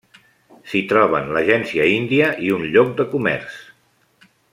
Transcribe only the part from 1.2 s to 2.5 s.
l'agència índia